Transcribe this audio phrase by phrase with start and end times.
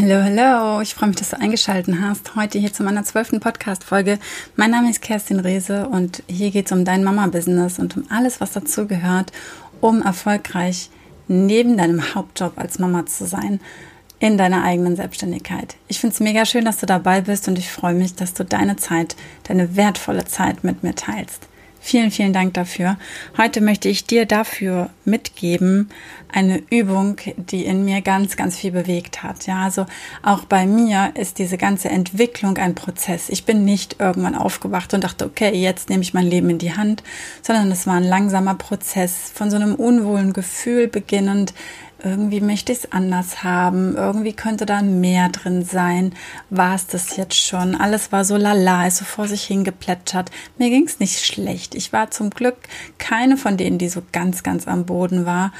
[0.00, 2.36] Hallo, hallo, ich freue mich, dass du eingeschaltet hast.
[2.36, 4.20] Heute hier zu meiner zwölften Podcast-Folge.
[4.54, 8.40] Mein Name ist Kerstin Rehse und hier geht es um dein Mama-Business und um alles,
[8.40, 9.32] was dazu gehört,
[9.80, 10.90] um erfolgreich
[11.26, 13.58] neben deinem Hauptjob als Mama zu sein
[14.20, 15.74] in deiner eigenen Selbstständigkeit.
[15.88, 18.44] Ich finde es mega schön, dass du dabei bist und ich freue mich, dass du
[18.44, 19.16] deine Zeit,
[19.48, 21.48] deine wertvolle Zeit mit mir teilst.
[21.80, 22.98] Vielen, vielen Dank dafür.
[23.36, 25.88] Heute möchte ich dir dafür mitgeben
[26.30, 29.46] eine Übung, die in mir ganz, ganz viel bewegt hat.
[29.46, 29.86] Ja, also
[30.22, 33.28] auch bei mir ist diese ganze Entwicklung ein Prozess.
[33.30, 36.76] Ich bin nicht irgendwann aufgewacht und dachte, okay, jetzt nehme ich mein Leben in die
[36.76, 37.02] Hand,
[37.42, 41.54] sondern es war ein langsamer Prozess von so einem unwohlen Gefühl beginnend
[42.02, 46.14] irgendwie möchte ich es anders haben, irgendwie könnte da mehr drin sein.
[46.48, 47.74] War es das jetzt schon?
[47.74, 50.30] Alles war so lala, ist so vor sich hingeplätschert.
[50.58, 51.74] Mir ging es nicht schlecht.
[51.74, 52.56] Ich war zum Glück
[52.98, 55.52] keine von denen, die so ganz, ganz am Boden war.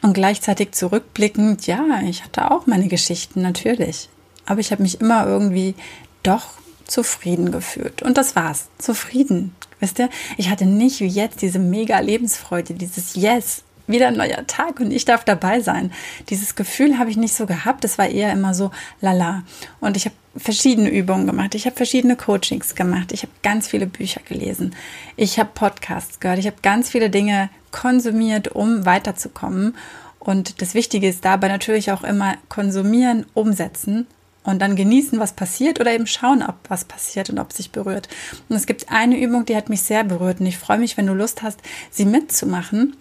[0.00, 4.08] Und gleichzeitig zurückblickend, ja, ich hatte auch meine Geschichten, natürlich.
[4.46, 5.74] Aber ich habe mich immer irgendwie
[6.22, 6.50] doch
[6.86, 8.02] zufrieden gefühlt.
[8.02, 8.68] Und das war's.
[8.78, 9.54] Zufrieden.
[9.80, 10.08] Wisst ihr?
[10.36, 14.90] Ich hatte nicht wie jetzt diese mega Lebensfreude, dieses Yes wieder ein neuer Tag und
[14.90, 15.92] ich darf dabei sein.
[16.28, 17.84] Dieses Gefühl habe ich nicht so gehabt.
[17.84, 19.42] Es war eher immer so lala.
[19.80, 21.54] Und ich habe verschiedene Übungen gemacht.
[21.54, 23.12] Ich habe verschiedene Coachings gemacht.
[23.12, 24.74] Ich habe ganz viele Bücher gelesen.
[25.16, 26.38] Ich habe Podcasts gehört.
[26.38, 29.76] Ich habe ganz viele Dinge konsumiert, um weiterzukommen.
[30.18, 34.06] Und das Wichtige ist dabei natürlich auch immer konsumieren, umsetzen
[34.44, 38.08] und dann genießen, was passiert oder eben schauen, ob was passiert und ob sich berührt.
[38.48, 41.06] Und es gibt eine Übung, die hat mich sehr berührt und ich freue mich, wenn
[41.06, 41.60] du Lust hast,
[41.90, 42.96] sie mitzumachen.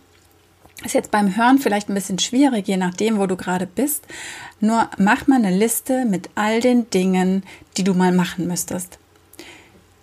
[0.84, 4.06] Ist jetzt beim Hören vielleicht ein bisschen schwierig, je nachdem, wo du gerade bist.
[4.60, 7.44] Nur mach mal eine Liste mit all den Dingen,
[7.78, 8.98] die du mal machen müsstest.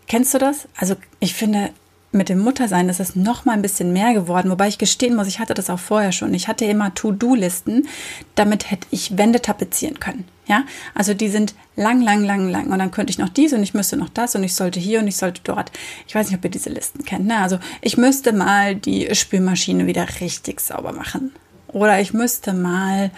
[0.06, 0.68] Kennst du das?
[0.76, 1.70] Also ich finde,
[2.18, 5.26] mit dem Muttersein ist es noch mal ein bisschen mehr geworden, wobei ich gestehen muss,
[5.26, 6.34] ich hatte das auch vorher schon.
[6.34, 7.88] Ich hatte immer To-Do-Listen,
[8.34, 10.24] damit hätte ich Wände tapezieren können.
[10.46, 12.70] Ja, also die sind lang, lang, lang, lang.
[12.70, 15.00] Und dann könnte ich noch dies und ich müsste noch das und ich sollte hier
[15.00, 15.70] und ich sollte dort.
[16.06, 17.26] Ich weiß nicht, ob ihr diese Listen kennt.
[17.26, 17.38] Ne?
[17.38, 21.32] Also ich müsste mal die Spülmaschine wieder richtig sauber machen.
[21.68, 23.10] Oder ich müsste mal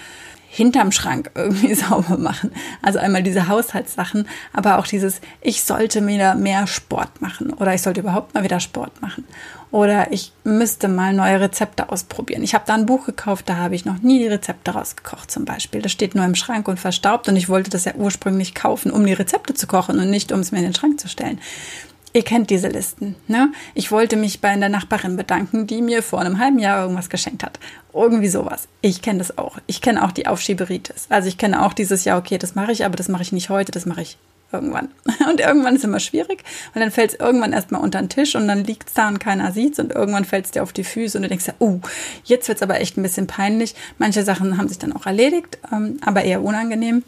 [0.53, 2.50] hinterm Schrank irgendwie sauber machen.
[2.83, 7.83] Also einmal diese Haushaltssachen, aber auch dieses, ich sollte wieder mehr Sport machen oder ich
[7.83, 9.25] sollte überhaupt mal wieder Sport machen
[9.71, 12.43] oder ich müsste mal neue Rezepte ausprobieren.
[12.43, 15.44] Ich habe da ein Buch gekauft, da habe ich noch nie die Rezepte rausgekocht zum
[15.44, 15.81] Beispiel.
[15.81, 19.06] Das steht nur im Schrank und verstaubt und ich wollte das ja ursprünglich kaufen, um
[19.06, 21.38] die Rezepte zu kochen und nicht, um es mir in den Schrank zu stellen.
[22.12, 23.15] Ihr kennt diese Listen.
[23.28, 23.53] Ne?
[23.75, 27.44] Ich wollte mich bei einer Nachbarin bedanken, die mir vor einem halben Jahr irgendwas geschenkt
[27.44, 27.60] hat.
[27.94, 28.66] Irgendwie sowas.
[28.81, 29.59] Ich kenne das auch.
[29.66, 31.06] Ich kenne auch die Aufschieberitis.
[31.09, 33.49] Also ich kenne auch dieses Jahr, okay, das mache ich, aber das mache ich nicht
[33.49, 34.19] heute, das mache ich
[34.53, 34.88] irgendwann.
[35.31, 36.43] Und irgendwann ist immer schwierig,
[36.75, 39.20] weil dann fällt es irgendwann erstmal unter den Tisch und dann liegt es da und
[39.20, 41.65] keiner sieht es und irgendwann fällt es dir auf die Füße und du denkst, oh,
[41.65, 41.81] uh,
[42.25, 43.76] jetzt wird es aber echt ein bisschen peinlich.
[43.99, 47.04] Manche Sachen haben sich dann auch erledigt, ähm, aber eher unangenehm.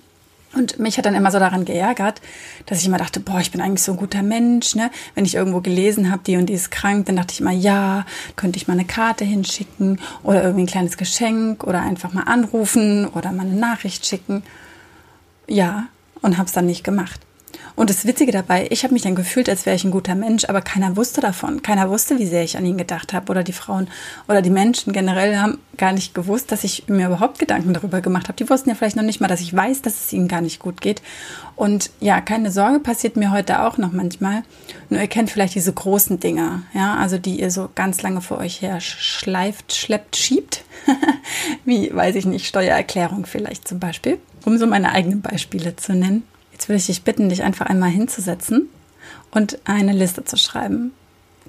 [0.54, 2.20] Und mich hat dann immer so daran geärgert,
[2.66, 4.90] dass ich immer dachte, boah, ich bin eigentlich so ein guter Mensch, ne?
[5.14, 8.04] Wenn ich irgendwo gelesen habe, die und die ist krank, dann dachte ich immer, ja,
[8.36, 13.06] könnte ich mal eine Karte hinschicken oder irgendwie ein kleines Geschenk oder einfach mal anrufen
[13.06, 14.42] oder mal eine Nachricht schicken.
[15.48, 15.86] Ja,
[16.20, 17.20] und habe es dann nicht gemacht.
[17.74, 20.44] Und das Witzige dabei, ich habe mich dann gefühlt, als wäre ich ein guter Mensch,
[20.44, 21.62] aber keiner wusste davon.
[21.62, 23.30] Keiner wusste, wie sehr ich an ihn gedacht habe.
[23.30, 23.88] Oder die Frauen
[24.28, 28.28] oder die Menschen generell haben gar nicht gewusst, dass ich mir überhaupt Gedanken darüber gemacht
[28.28, 28.36] habe.
[28.36, 30.58] Die wussten ja vielleicht noch nicht mal, dass ich weiß, dass es ihnen gar nicht
[30.58, 31.02] gut geht.
[31.56, 34.42] Und ja, keine Sorge, passiert mir heute auch noch manchmal.
[34.90, 38.38] Nur ihr kennt vielleicht diese großen Dinger, ja, also die ihr so ganz lange vor
[38.38, 40.64] euch her schleift, schleppt, schiebt.
[41.64, 46.24] wie, weiß ich nicht, Steuererklärung vielleicht zum Beispiel, um so meine eigenen Beispiele zu nennen.
[46.62, 48.68] Jetzt will ich dich bitten, dich einfach einmal hinzusetzen
[49.32, 50.92] und eine Liste zu schreiben.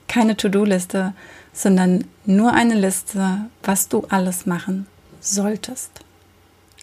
[0.07, 1.13] Keine To-Do-Liste,
[1.53, 4.88] sondern nur eine Liste, was du alles machen
[5.22, 5.91] solltest.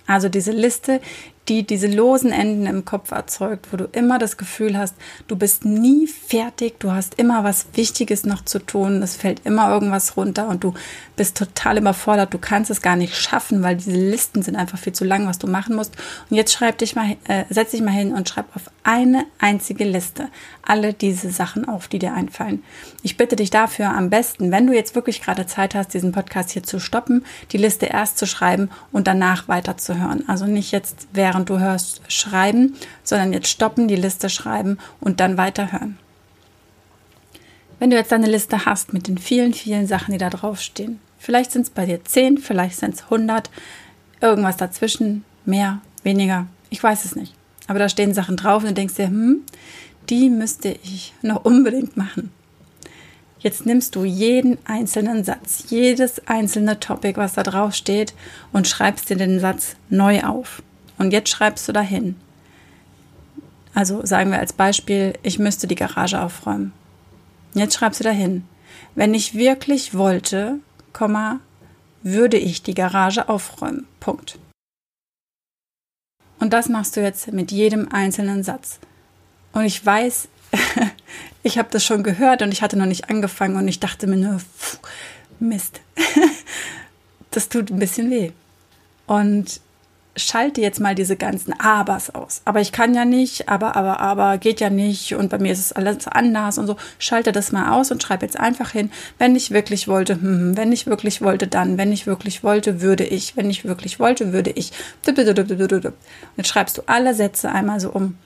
[0.07, 1.01] Also diese Liste,
[1.51, 4.95] die diese losen Enden im Kopf erzeugt, wo du immer das Gefühl hast,
[5.27, 9.69] du bist nie fertig, du hast immer was Wichtiges noch zu tun, es fällt immer
[9.69, 10.75] irgendwas runter und du
[11.17, 14.93] bist total überfordert, du kannst es gar nicht schaffen, weil diese Listen sind einfach viel
[14.93, 15.97] zu lang, was du machen musst.
[16.31, 19.85] Und jetzt schreib dich mal, äh, setz dich mal hin und schreib auf eine einzige
[19.85, 20.29] Liste
[20.63, 22.63] alle diese Sachen auf, die dir einfallen.
[23.03, 26.51] Ich bitte dich dafür am besten, wenn du jetzt wirklich gerade Zeit hast, diesen Podcast
[26.51, 30.29] hier zu stoppen, die Liste erst zu schreiben und danach weiterzuhören.
[30.29, 35.21] Also nicht jetzt während während du hörst, schreiben, sondern jetzt stoppen, die Liste schreiben und
[35.21, 35.99] dann weiterhören.
[37.79, 41.53] Wenn du jetzt deine Liste hast mit den vielen, vielen Sachen, die da draufstehen, vielleicht
[41.53, 43.51] sind es bei dir 10, vielleicht sind es 100,
[44.21, 47.35] irgendwas dazwischen, mehr, weniger, ich weiß es nicht.
[47.69, 49.43] Aber da stehen Sachen drauf und du denkst dir, hm,
[50.11, 52.31] die müsste ich noch unbedingt machen.
[53.39, 58.13] Jetzt nimmst du jeden einzelnen Satz, jedes einzelne Topic, was da drauf steht,
[58.53, 60.63] und schreibst dir den Satz neu auf.
[61.01, 62.15] Und jetzt schreibst du dahin.
[63.73, 66.75] Also sagen wir als Beispiel, ich müsste die Garage aufräumen.
[67.55, 68.45] Jetzt schreibst du dahin.
[68.95, 70.59] Wenn ich wirklich wollte,
[70.93, 71.41] Komma,
[72.03, 73.87] würde ich die Garage aufräumen.
[73.99, 74.39] Punkt.
[76.39, 78.79] Und das machst du jetzt mit jedem einzelnen Satz.
[79.53, 80.29] Und ich weiß,
[81.43, 84.19] ich habe das schon gehört und ich hatte noch nicht angefangen und ich dachte mir
[84.19, 84.81] nur, pff,
[85.39, 85.81] Mist.
[87.31, 88.33] das tut ein bisschen weh.
[89.07, 89.63] Und
[90.23, 92.43] schalte jetzt mal diese ganzen Abers aus.
[92.45, 95.59] Aber ich kann ja nicht, aber, aber, aber, geht ja nicht und bei mir ist
[95.59, 96.77] es alles anders und so.
[96.99, 100.57] Schalte das mal aus und schreibe jetzt einfach hin, wenn ich wirklich wollte, hm, hm
[100.57, 104.33] wenn ich wirklich wollte, dann, wenn ich wirklich wollte, würde ich, wenn ich wirklich wollte,
[104.33, 104.73] würde ich.
[105.07, 105.19] Und
[106.37, 108.17] jetzt schreibst du alle Sätze einmal so um.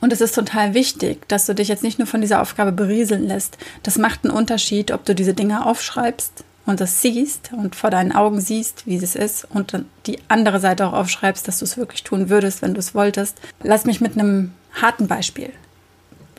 [0.00, 3.28] Und es ist total wichtig, dass du dich jetzt nicht nur von dieser Aufgabe berieseln
[3.28, 3.56] lässt.
[3.84, 8.12] Das macht einen Unterschied, ob du diese Dinge aufschreibst und das siehst und vor deinen
[8.12, 11.76] Augen siehst, wie es ist und dann die andere Seite auch aufschreibst, dass du es
[11.76, 13.40] wirklich tun würdest, wenn du es wolltest.
[13.62, 15.50] Lass mich mit einem harten Beispiel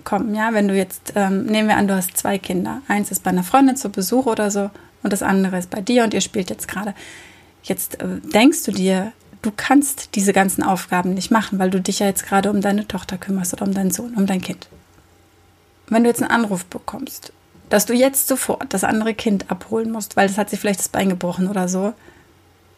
[0.04, 0.34] kommen.
[0.36, 2.82] Ja, wenn du jetzt, ähm, nehmen wir an, du hast zwei Kinder.
[2.88, 4.70] Eins ist bei einer Freundin zu Besuch oder so
[5.02, 6.94] und das andere ist bei dir und ihr spielt jetzt gerade.
[7.64, 9.12] Jetzt äh, denkst du dir,
[9.42, 12.88] du kannst diese ganzen Aufgaben nicht machen, weil du dich ja jetzt gerade um deine
[12.88, 14.68] Tochter kümmerst oder um deinen Sohn, um dein Kind.
[15.88, 17.34] Wenn du jetzt einen Anruf bekommst
[17.74, 20.90] dass du jetzt sofort das andere Kind abholen musst, weil das hat sich vielleicht das
[20.90, 21.94] Bein gebrochen oder so,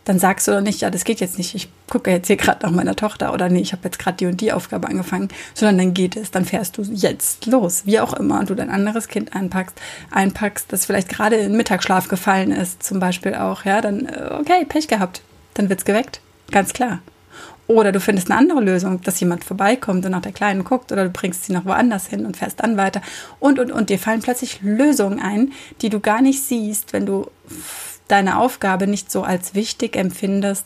[0.06, 1.54] dann sagst du doch nicht, ja, das geht jetzt nicht.
[1.54, 4.26] Ich gucke jetzt hier gerade nach meiner Tochter oder nee, ich habe jetzt gerade die
[4.26, 8.14] und die Aufgabe angefangen, sondern dann geht es, dann fährst du jetzt los, wie auch
[8.14, 9.76] immer, und du dein anderes Kind einpackst,
[10.12, 14.64] einpackst, das vielleicht gerade in Mittagsschlaf gefallen ist, zum Beispiel auch, ja, dann äh, okay,
[14.64, 15.24] Pech gehabt,
[15.56, 16.22] dann wird's geweckt,
[16.52, 17.00] ganz klar.
[17.68, 21.06] Oder du findest eine andere Lösung, dass jemand vorbeikommt und nach der Kleinen guckt oder
[21.06, 23.02] du bringst sie noch woanders hin und fährst dann weiter.
[23.40, 25.52] Und, und, und dir fallen plötzlich Lösungen ein,
[25.82, 27.30] die du gar nicht siehst, wenn du
[28.08, 30.66] deine Aufgabe nicht so als wichtig empfindest,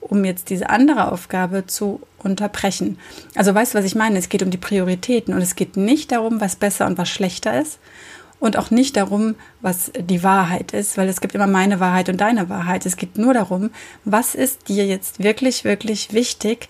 [0.00, 2.98] um jetzt diese andere Aufgabe zu unterbrechen.
[3.34, 4.18] Also weißt du, was ich meine?
[4.18, 7.60] Es geht um die Prioritäten und es geht nicht darum, was besser und was schlechter
[7.60, 7.78] ist,
[8.40, 12.20] und auch nicht darum, was die Wahrheit ist, weil es gibt immer meine Wahrheit und
[12.20, 12.86] deine Wahrheit.
[12.86, 13.70] Es geht nur darum,
[14.04, 16.68] was ist dir jetzt wirklich, wirklich wichtig,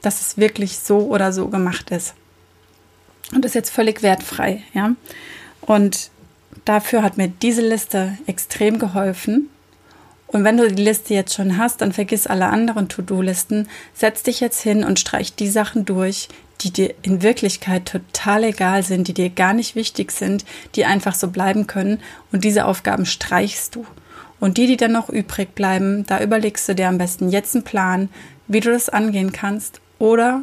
[0.00, 2.14] dass es wirklich so oder so gemacht ist.
[3.34, 4.94] Und ist jetzt völlig wertfrei, ja.
[5.60, 6.10] Und
[6.64, 9.50] dafür hat mir diese Liste extrem geholfen.
[10.26, 13.68] Und wenn du die Liste jetzt schon hast, dann vergiss alle anderen To-Do-Listen.
[13.94, 16.28] Setz dich jetzt hin und streich die Sachen durch,
[16.60, 20.44] die dir in Wirklichkeit total egal sind, die dir gar nicht wichtig sind,
[20.74, 22.00] die einfach so bleiben können
[22.32, 23.86] und diese Aufgaben streichst du.
[24.40, 27.64] Und die, die dann noch übrig bleiben, da überlegst du dir am besten jetzt einen
[27.64, 28.08] Plan,
[28.46, 30.42] wie du das angehen kannst oder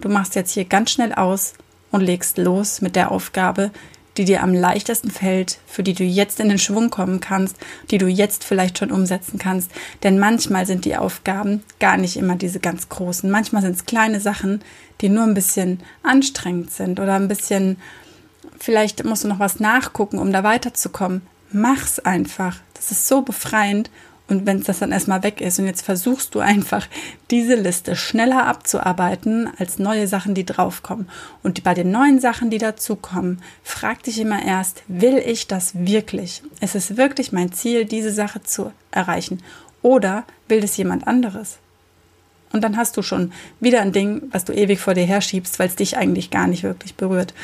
[0.00, 1.54] du machst jetzt hier ganz schnell aus
[1.90, 3.70] und legst los mit der Aufgabe,
[4.16, 7.56] die dir am leichtesten fällt, für die du jetzt in den Schwung kommen kannst,
[7.90, 9.70] die du jetzt vielleicht schon umsetzen kannst.
[10.02, 13.30] Denn manchmal sind die Aufgaben gar nicht immer diese ganz großen.
[13.30, 14.62] Manchmal sind es kleine Sachen,
[15.00, 17.78] die nur ein bisschen anstrengend sind oder ein bisschen,
[18.58, 21.22] vielleicht musst du noch was nachgucken, um da weiterzukommen.
[21.50, 22.56] Mach's einfach.
[22.74, 23.90] Das ist so befreiend
[24.32, 26.88] und wenn das dann erstmal weg ist und jetzt versuchst du einfach
[27.30, 31.06] diese Liste schneller abzuarbeiten als neue Sachen, die draufkommen.
[31.42, 36.42] Und bei den neuen Sachen, die dazukommen, frag dich immer erst, will ich das wirklich?
[36.60, 39.42] Es ist wirklich mein Ziel, diese Sache zu erreichen.
[39.82, 41.58] Oder will es jemand anderes?
[42.54, 45.68] Und dann hast du schon wieder ein Ding, was du ewig vor dir herschiebst, weil
[45.68, 47.34] es dich eigentlich gar nicht wirklich berührt,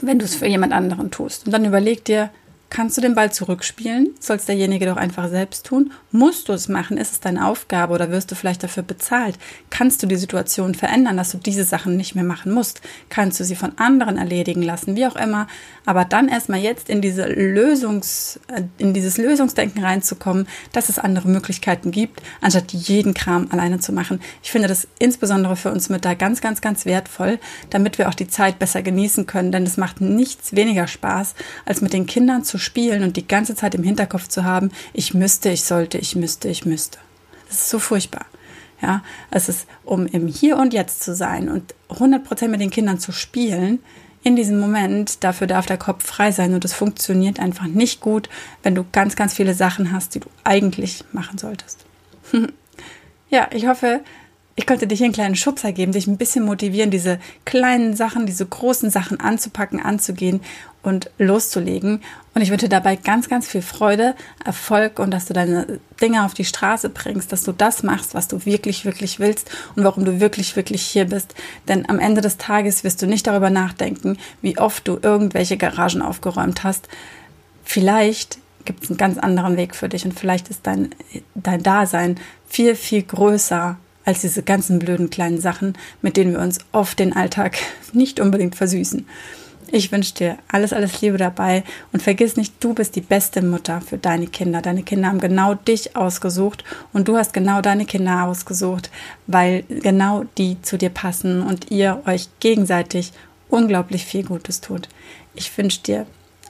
[0.00, 1.44] wenn du es für jemand anderen tust.
[1.44, 2.30] Und dann überleg dir,
[2.70, 4.10] Kannst du den Ball zurückspielen?
[4.18, 5.92] Soll es derjenige doch einfach selbst tun?
[6.10, 6.96] Musst du es machen?
[6.96, 9.38] Ist es deine Aufgabe oder wirst du vielleicht dafür bezahlt?
[9.70, 12.80] Kannst du die Situation verändern, dass du diese Sachen nicht mehr machen musst?
[13.10, 14.96] Kannst du sie von anderen erledigen lassen?
[14.96, 15.46] Wie auch immer.
[15.86, 21.28] Aber dann erstmal jetzt in diese Lösungs, äh, in dieses Lösungsdenken reinzukommen, dass es andere
[21.28, 24.20] Möglichkeiten gibt, anstatt jeden Kram alleine zu machen.
[24.42, 27.38] Ich finde das insbesondere für uns Mütter ganz, ganz, ganz wertvoll,
[27.70, 29.52] damit wir auch die Zeit besser genießen können.
[29.52, 33.54] Denn es macht nichts weniger Spaß, als mit den Kindern zu spielen und die ganze
[33.54, 36.98] Zeit im Hinterkopf zu haben, ich müsste, ich sollte, ich müsste, ich müsste.
[37.48, 38.26] Das ist so furchtbar.
[38.82, 42.98] Ja, es ist, um im Hier und Jetzt zu sein und 100% mit den Kindern
[42.98, 43.78] zu spielen,
[44.24, 48.30] in diesem Moment, dafür darf der Kopf frei sein und es funktioniert einfach nicht gut,
[48.62, 51.84] wenn du ganz, ganz viele Sachen hast, die du eigentlich machen solltest.
[53.30, 54.00] ja, ich hoffe,
[54.56, 58.46] ich konnte dich einen kleinen Schubser geben, dich ein bisschen motivieren, diese kleinen Sachen, diese
[58.46, 60.40] großen Sachen anzupacken, anzugehen
[60.82, 62.02] und loszulegen.
[62.34, 66.34] Und ich wünsche dabei ganz, ganz viel Freude, Erfolg und dass du deine Dinge auf
[66.34, 70.20] die Straße bringst, dass du das machst, was du wirklich, wirklich willst und warum du
[70.20, 71.34] wirklich, wirklich hier bist.
[71.66, 76.02] Denn am Ende des Tages wirst du nicht darüber nachdenken, wie oft du irgendwelche Garagen
[76.02, 76.88] aufgeräumt hast.
[77.64, 80.94] Vielleicht gibt es einen ganz anderen Weg für dich und vielleicht ist dein,
[81.34, 86.58] dein Dasein viel, viel größer als diese ganzen blöden kleinen Sachen, mit denen wir uns
[86.72, 87.56] oft den Alltag
[87.92, 89.06] nicht unbedingt versüßen.
[89.72, 93.80] Ich wünsche dir alles, alles Liebe dabei und vergiss nicht, du bist die beste Mutter
[93.80, 94.62] für deine Kinder.
[94.62, 98.90] Deine Kinder haben genau dich ausgesucht und du hast genau deine Kinder ausgesucht,
[99.26, 103.12] weil genau die zu dir passen und ihr euch gegenseitig
[103.48, 104.88] unglaublich viel Gutes tut.
[105.34, 106.06] Ich wünsche dir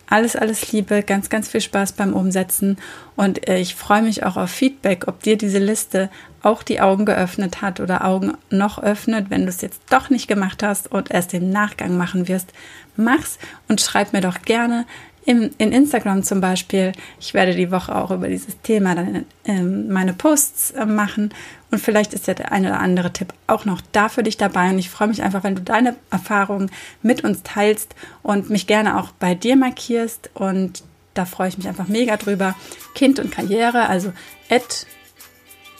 [0.08, 2.76] alles, alles Liebe, ganz, ganz viel Spaß beim Umsetzen
[3.16, 6.10] und äh, ich freue mich auch auf Feedback, ob dir diese Liste
[6.42, 10.28] auch die Augen geöffnet hat oder Augen noch öffnet, wenn du es jetzt doch nicht
[10.28, 12.52] gemacht hast und erst im Nachgang machen wirst.
[12.96, 14.86] Mach's und schreib mir doch gerne
[15.24, 16.92] in, in Instagram zum Beispiel.
[17.18, 21.32] Ich werde die Woche auch über dieses Thema dann ähm, meine Posts äh, machen
[21.74, 24.70] und vielleicht ist ja der eine oder andere Tipp auch noch da für dich dabei.
[24.70, 26.70] Und ich freue mich einfach, wenn du deine Erfahrungen
[27.02, 30.30] mit uns teilst und mich gerne auch bei dir markierst.
[30.34, 32.54] Und da freue ich mich einfach mega drüber.
[32.94, 34.12] Kind und Karriere, also
[34.48, 34.86] at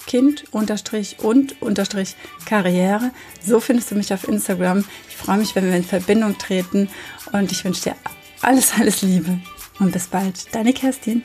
[0.08, 3.12] Kind unterstrich und unterstrich Karriere.
[3.40, 4.84] So findest du mich auf Instagram.
[5.08, 6.88] Ich freue mich, wenn wir in Verbindung treten
[7.30, 7.94] und ich wünsche dir
[8.44, 9.38] alles, alles Liebe
[9.78, 10.54] und bis bald.
[10.54, 11.22] Deine Kerstin.